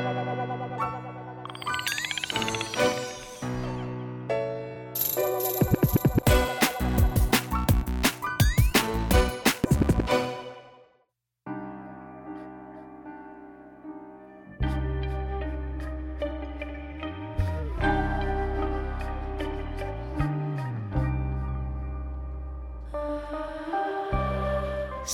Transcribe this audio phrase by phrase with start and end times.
[0.00, 0.45] la la la la la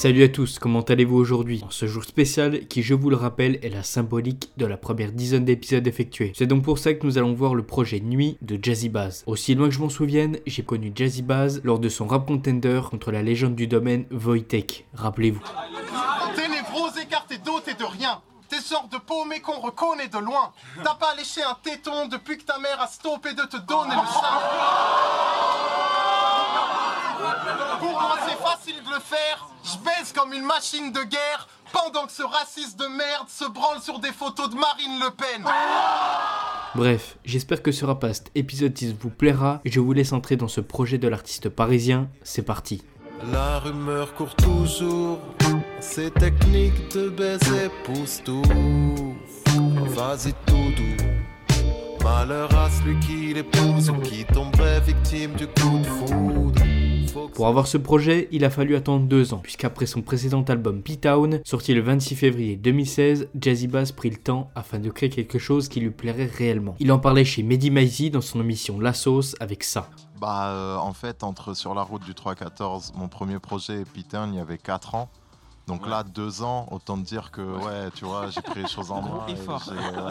[0.02, 3.60] Salut à tous, comment allez-vous aujourd'hui En ce jour spécial qui, je vous le rappelle,
[3.62, 6.32] est la symbolique de la première dizaine d'épisodes effectués.
[6.34, 9.22] C'est donc pour ça que nous allons voir le projet Nuit de Jazzy Baz.
[9.28, 12.80] Aussi loin que je m'en souvienne, j'ai connu Jazzy Baz lors de son rap contender
[12.90, 14.88] contre la légende du domaine Wojtek.
[14.92, 15.42] Rappelez-vous.
[16.34, 20.50] Ténévrose écarté d'autres et de rien T'es sortes de paumé qu'on reconnaît de loin
[20.82, 24.08] T'as pas léché un téton depuis que ta mère a stoppé de te donner le
[24.08, 25.41] sein
[27.78, 32.06] Pour moi c'est facile de le faire Je baisse comme une machine de guerre Pendant
[32.06, 35.44] que ce raciste de merde se branle sur des photos de Marine Le Pen
[36.74, 40.48] Bref, j'espère que ce rapast épisode 10 vous plaira et je vous laisse entrer dans
[40.48, 42.08] ce projet de l'artiste parisien.
[42.22, 42.82] C'est parti.
[43.30, 45.18] La rumeur court toujours,
[45.80, 48.42] ces techniques de baiser poussent tout.
[49.88, 55.84] Vas-y tout doux, malheur à celui qui l'épouse ou qui tomberait victime du coup de
[55.84, 56.21] foudre.
[57.42, 61.40] Pour avoir ce projet, il a fallu attendre deux ans, puisqu'après son précédent album P-Town,
[61.44, 65.68] sorti le 26 février 2016, Jazzy Bass prit le temps afin de créer quelque chose
[65.68, 66.76] qui lui plairait réellement.
[66.78, 69.90] Il en parlait chez Mehdi Maizi dans son émission La Sauce avec ça.
[70.20, 74.20] Bah, euh, en fait, entre Sur la route du 314, mon premier projet et Peter,
[74.28, 75.10] il y avait 4 ans.
[75.66, 78.90] Donc là, deux ans, autant te dire que, ouais, tu vois, j'ai pris les choses
[78.90, 79.26] en main.
[79.28, 79.34] ouais,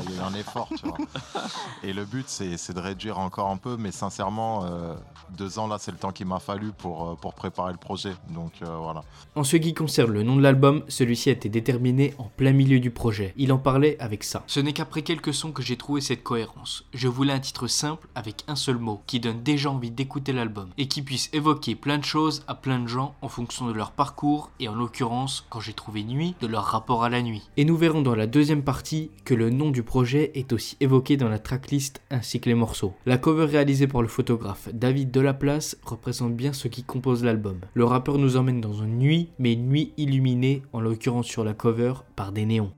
[0.08, 0.98] Il y a eu un effort, tu vois.
[1.84, 4.96] Et le but, c'est c'est de réduire encore un peu, mais sincèrement, euh,
[5.38, 8.14] deux ans, là, c'est le temps qu'il m'a fallu pour, euh, pour préparer le projet.
[8.30, 9.04] Donc euh, voilà.
[9.36, 12.80] En ce qui concerne le nom de l'album, celui-ci a été déterminé en plein milieu
[12.80, 13.34] du projet.
[13.38, 14.44] Il en parlait avec ça.
[14.48, 16.86] Ce n'est qu'après quelques sons que j'ai trouvé cette cohérence.
[16.94, 20.70] Je voulais un titre simple avec un seul mot, qui donne déjà envie d'écouter l'album,
[20.78, 23.92] et qui puisse évoquer plein de choses à plein de gens en fonction de leur
[23.92, 27.50] parcours, et en l'occurrence, quand j'ai trouvé nuit, de leur rapport à la nuit.
[27.58, 31.18] Et nous verrons dans la deuxième partie que le nom du projet est aussi évoqué
[31.18, 32.94] dans la tracklist ainsi que les morceaux.
[33.06, 37.60] La cover réalisée par le photographe David Delaplace représente bien ce qui compose l'album.
[37.74, 41.54] Le rappeur nous emmène dans une nuit, mais une nuit illuminée, en l'occurrence sur la
[41.54, 42.72] cover, par des néons.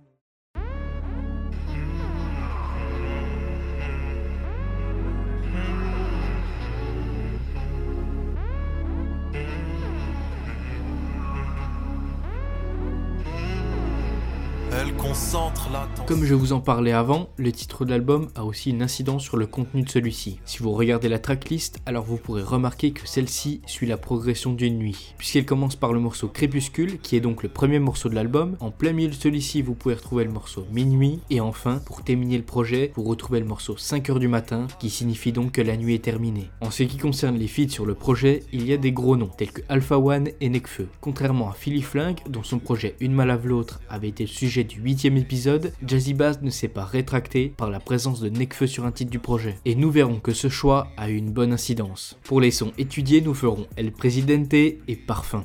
[16.07, 19.37] Comme je vous en parlais avant, le titre de l'album a aussi une incidence sur
[19.37, 20.39] le contenu de celui-ci.
[20.43, 24.77] Si vous regardez la tracklist, alors vous pourrez remarquer que celle-ci suit la progression d'une
[24.77, 28.57] nuit, puisqu'elle commence par le morceau Crépuscule, qui est donc le premier morceau de l'album.
[28.59, 32.37] En plein milieu de celui-ci, vous pouvez retrouver le morceau Minuit, et enfin, pour terminer
[32.37, 35.95] le projet, vous retrouvez le morceau 5h du matin, qui signifie donc que la nuit
[35.95, 36.49] est terminée.
[36.59, 39.31] En ce qui concerne les feats sur le projet, il y a des gros noms,
[39.37, 40.89] tels que Alpha One et Nekfeu.
[40.99, 44.65] Contrairement à Philly Flingue, dont son projet Une mal lave l'autre avait été le sujet
[44.65, 48.85] du huitième épisode, Jazzy Bass ne s'est pas rétracté par la présence de Nekfeu sur
[48.85, 49.57] un titre du projet.
[49.65, 52.17] Et nous verrons que ce choix a eu une bonne incidence.
[52.23, 55.43] Pour les sons étudiés, nous ferons El Presidente et Parfum.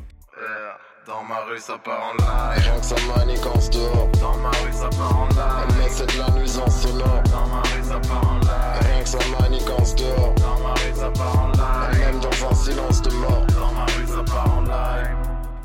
[6.71, 7.08] Sonore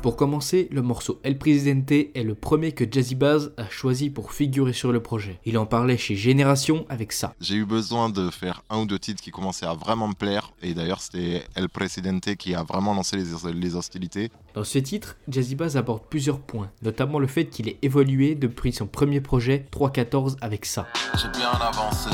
[0.04, 4.32] Pour commencer, le morceau El Presidente est le premier que Jazzy Bass a choisi pour
[4.32, 5.40] figurer sur le projet.
[5.46, 7.32] Il en parlait chez Génération avec ça.
[7.40, 10.52] J'ai eu besoin de faire un ou deux titres qui commençaient à vraiment me plaire.
[10.60, 14.30] Et d'ailleurs, c'était El Presidente qui a vraiment lancé les, les hostilités.
[14.52, 18.74] Dans ce titre, Jazzy Bass aborde plusieurs points, notamment le fait qu'il ait évolué depuis
[18.74, 20.86] son premier projet 314 avec ça.
[21.14, 22.10] J'ai bien avancé.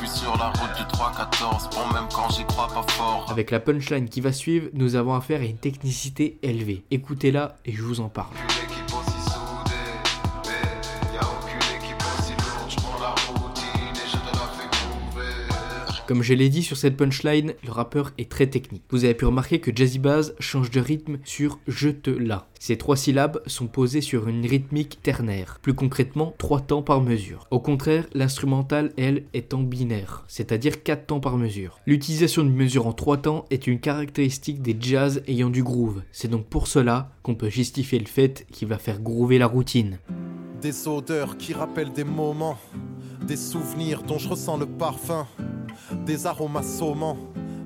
[0.00, 1.68] Depuis sur la route du 314.
[1.74, 3.26] Bon, même quand j'y crois pas fort.
[3.30, 6.84] Avec la punchline qui va suivre, nous avons affaire à une technicité élevée.
[6.90, 8.34] Écoutez-la et je vous en parle.
[16.10, 18.82] Comme je l'ai dit sur cette punchline, le rappeur est très technique.
[18.90, 22.48] Vous avez pu remarquer que Jazzy Bass change de rythme sur Je te la.
[22.58, 27.46] Ces trois syllabes sont posées sur une rythmique ternaire, plus concrètement trois temps par mesure.
[27.52, 31.78] Au contraire, l'instrumentale, elle, est en binaire, c'est-à-dire quatre temps par mesure.
[31.86, 36.02] L'utilisation d'une mesure en trois temps est une caractéristique des jazz ayant du groove.
[36.10, 40.00] C'est donc pour cela qu'on peut justifier le fait qu'il va faire groover la routine.
[40.60, 42.58] Des odeurs qui rappellent des moments,
[43.28, 45.28] des souvenirs dont je ressens le parfum,
[46.06, 47.16] des aromes assommants,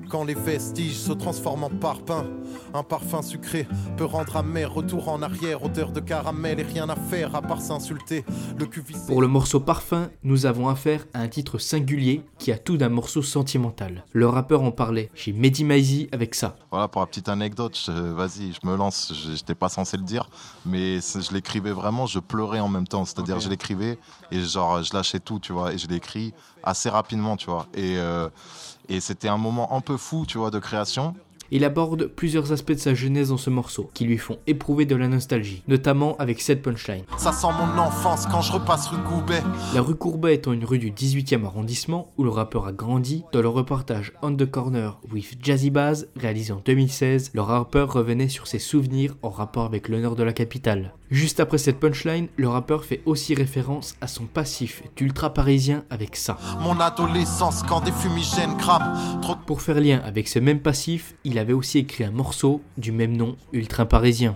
[0.09, 2.25] quand les vestiges se transforment en parpaing.
[2.73, 3.67] Un parfum sucré
[3.97, 7.61] peut rendre amer, retour en arrière, odeur de caramel et rien à faire à part
[7.61, 8.25] s'insulter.
[8.57, 12.51] Le cul vissé- Pour le morceau Parfum, nous avons affaire à un titre singulier qui
[12.51, 14.03] a tout d'un morceau sentimental.
[14.13, 16.55] Le rappeur en parlait chez Mehdi Maizi avec ça.
[16.71, 20.29] Voilà, pour la petite anecdote, vas-y, je me lance, je j'étais pas censé le dire,
[20.65, 23.97] mais je l'écrivais vraiment, je pleurais en même temps, c'est-à-dire je l'écrivais
[24.31, 27.97] et genre je lâchais tout, tu vois, et je l'écris assez rapidement, tu vois, et,
[27.97, 28.27] euh,
[28.89, 31.13] et c'était un moment un peu fou, tu vois, de création.
[31.51, 34.95] Il aborde plusieurs aspects de sa jeunesse dans ce morceau qui lui font éprouver de
[34.95, 37.03] la nostalgie, notamment avec cette punchline.
[37.17, 39.43] Ça sent mon enfance quand je repasse rue Goubet.
[39.75, 43.41] La rue Courbet étant une rue du 18e arrondissement où le rappeur a grandi, dans
[43.41, 48.47] le reportage On the Corner with Jazzy Baz, réalisé en 2016, le rappeur revenait sur
[48.47, 50.93] ses souvenirs en rapport avec l'honneur de la capitale.
[51.11, 56.15] Juste après cette punchline, le rappeur fait aussi référence à son passif d'ultra parisien avec
[56.15, 56.37] ça.
[56.61, 59.21] Mon adolescence quand des fumigènes crament.
[59.21, 62.91] Trop Pour faire lien avec ce même passif, il avait aussi écrit un morceau du
[62.91, 64.35] même nom, ultra parisien.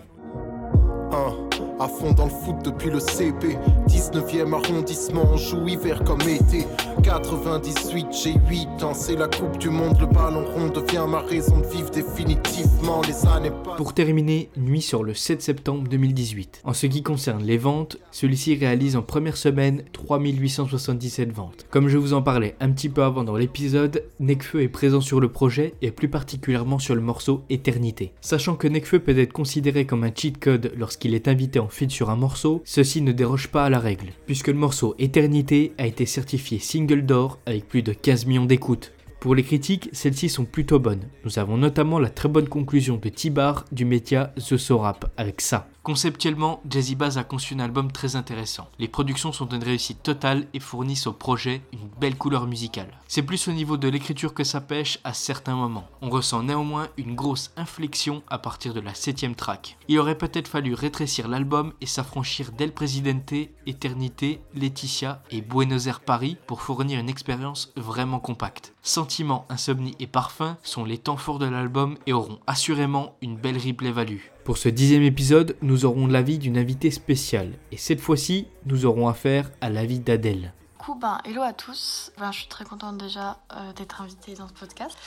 [1.11, 1.48] Hein,
[1.79, 6.65] à fond dans le foot depuis le CP 19e arrondissement, on joue hiver comme été
[7.03, 11.59] 98, j'ai 8 ans, c'est la coupe du monde Le ballon rond devient ma raison
[11.59, 16.61] de vivre définitivement Les années Pour terminer, nuit sur le 7 septembre 2018.
[16.65, 21.65] En ce qui concerne les ventes, celui-ci réalise en première semaine 3877 ventes.
[21.69, 25.21] Comme je vous en parlais un petit peu avant dans l'épisode, Nekfeu est présent sur
[25.21, 28.11] le projet et plus particulièrement sur le morceau Éternité.
[28.19, 31.91] Sachant que Nekfeu peut être considéré comme un cheat code lorsqu'il est invité en feat
[31.91, 35.87] sur un morceau, ceci ne déroge pas à la règle, puisque le morceau Éternité a
[35.87, 38.93] été certifié single d'or avec plus de 15 millions d'écoutes.
[39.19, 41.03] Pour les critiques, celles-ci sont plutôt bonnes.
[41.25, 45.41] Nous avons notamment la très bonne conclusion de Tibar du média The So Rap avec
[45.41, 45.67] ça.
[45.83, 48.67] Conceptuellement, Jazzy Bass a conçu un album très intéressant.
[48.79, 52.99] Les productions sont une réussite totale et fournissent au projet une belle couleur musicale.
[53.07, 55.87] C'est plus au niveau de l'écriture que ça pêche à certains moments.
[56.01, 59.77] On ressent néanmoins une grosse inflexion à partir de la septième track.
[59.87, 63.33] Il aurait peut-être fallu rétrécir l'album et s'affranchir d'El Presidente,
[63.65, 68.73] Éternité, Laetitia et Buenos Aires Paris pour fournir une expérience vraiment compacte.
[68.81, 73.57] Sentiment, insomnie et parfum sont les temps forts de l'album et auront assurément une belle
[73.57, 74.21] replay value.
[74.49, 77.51] Pour ce dixième épisode, nous aurons l'avis d'une invitée spéciale.
[77.71, 80.53] Et cette fois-ci, nous aurons affaire à l'avis d'Adèle.
[80.95, 82.11] Ben, hello à tous.
[82.17, 84.97] Ben, je suis très contente déjà euh, d'être invitée dans ce podcast.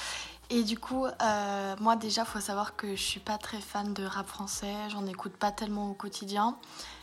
[0.50, 4.04] Et du coup, euh, moi déjà, faut savoir que je suis pas très fan de
[4.04, 4.74] rap français.
[4.90, 6.56] J'en écoute pas tellement au quotidien.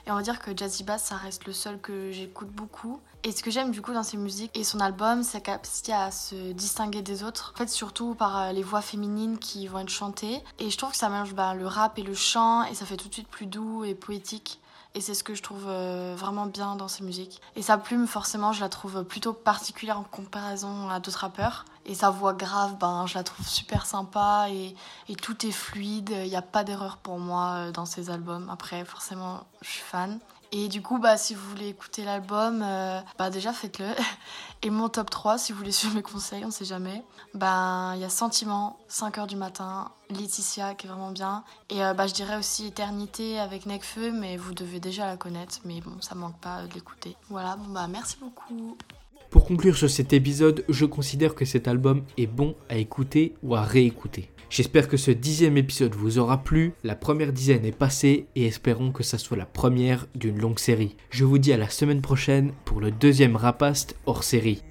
[0.05, 3.01] Et on va dire que Jazzy Bass, ça reste le seul que j'écoute beaucoup.
[3.23, 5.93] Et ce que j'aime du coup dans ses musiques et son album, c'est sa capacité
[5.93, 7.53] à se distinguer des autres.
[7.55, 10.41] En fait, surtout par euh, les voix féminines qui vont être chantées.
[10.59, 12.63] Et je trouve que ça mélange ben, le rap et le chant.
[12.63, 14.59] Et ça fait tout de suite plus doux et poétique.
[14.95, 17.41] Et c'est ce que je trouve euh, vraiment bien dans ses musiques.
[17.55, 21.65] Et sa plume, forcément, je la trouve plutôt particulière en comparaison à d'autres rappeurs.
[21.85, 24.75] Et sa voix grave, ben, je la trouve super sympa et,
[25.07, 26.09] et tout est fluide.
[26.11, 28.49] Il n'y a pas d'erreur pour moi euh, dans ses albums.
[28.49, 30.19] Après, forcément, je suis fan.
[30.51, 33.85] Et du coup, bah, si vous voulez écouter l'album, euh, bah, déjà faites-le.
[34.61, 37.03] Et mon top 3, si vous voulez suivre mes conseils, on sait jamais.
[37.33, 41.43] Ben, il y a Sentiment, 5h du matin, Laetitia qui est vraiment bien.
[41.69, 45.59] Et euh, bah, je dirais aussi Éternité avec Necfeu, mais vous devez déjà la connaître.
[45.65, 47.15] Mais bon, ça manque pas de l'écouter.
[47.29, 48.75] Voilà, bon bah merci beaucoup.
[49.29, 53.55] Pour conclure sur cet épisode, je considère que cet album est bon à écouter ou
[53.55, 54.31] à réécouter.
[54.49, 58.91] J'espère que ce dixième épisode vous aura plu, la première dizaine est passée et espérons
[58.91, 60.95] que ça soit la première d'une longue série.
[61.11, 64.63] Je vous dis à la semaine prochaine pour le deuxième Rapast hors série.